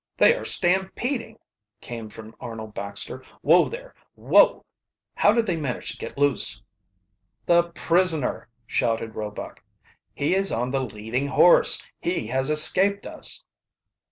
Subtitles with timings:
[0.17, 1.37] "They are stampeding!"
[1.79, 3.23] came from Arnold Baxter.
[3.43, 3.93] "Whoa there!
[4.15, 4.65] whoa!
[5.13, 6.63] How did they manage to get loose?"
[7.45, 9.63] "The prisoner!" shouted Roebuck.
[10.15, 11.85] "He is on the leading horse!
[11.99, 13.45] He has escaped us!"